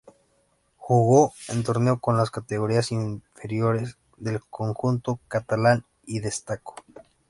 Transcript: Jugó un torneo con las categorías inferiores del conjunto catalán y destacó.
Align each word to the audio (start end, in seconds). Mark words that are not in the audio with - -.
Jugó 0.77 1.31
un 1.53 1.61
torneo 1.63 1.99
con 1.99 2.17
las 2.17 2.31
categorías 2.31 2.91
inferiores 2.91 3.99
del 4.17 4.43
conjunto 4.49 5.19
catalán 5.29 5.85
y 6.07 6.21
destacó. 6.21 6.73